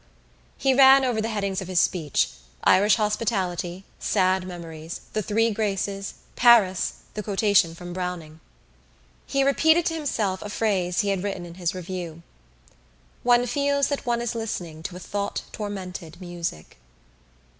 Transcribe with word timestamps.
He 0.57 0.73
ran 0.73 1.05
over 1.05 1.21
the 1.21 1.27
headings 1.29 1.61
of 1.61 1.67
his 1.67 1.79
speech: 1.79 2.29
Irish 2.63 2.95
hospitality, 2.95 3.83
sad 3.99 4.47
memories, 4.47 5.01
the 5.13 5.21
Three 5.21 5.51
Graces, 5.51 6.15
Paris, 6.35 6.93
the 7.13 7.21
quotation 7.21 7.75
from 7.75 7.93
Browning. 7.93 8.39
He 9.27 9.43
repeated 9.43 9.85
to 9.85 9.93
himself 9.93 10.41
a 10.41 10.49
phrase 10.49 11.01
he 11.01 11.09
had 11.09 11.21
written 11.23 11.45
in 11.45 11.53
his 11.53 11.75
review: 11.75 12.23
"One 13.21 13.45
feels 13.45 13.89
that 13.89 14.07
one 14.07 14.23
is 14.23 14.33
listening 14.33 14.81
to 14.81 14.95
a 14.95 14.99
thought 14.99 15.43
tormented 15.51 16.19
music." 16.19 16.77